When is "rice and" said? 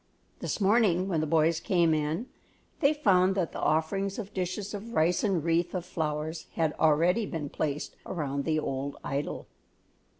4.95-5.43